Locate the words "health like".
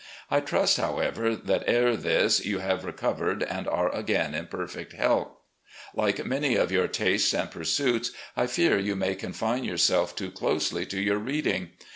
4.93-6.25